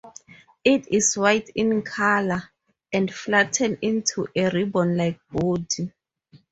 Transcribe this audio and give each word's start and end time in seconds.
It 0.63 0.87
is 0.91 1.15
white 1.15 1.49
in 1.49 1.83
colour 1.83 2.49
and 2.91 3.13
flattened 3.13 3.77
into 3.83 4.25
a 4.35 4.49
ribbon-like 4.49 5.19
body. 5.29 5.93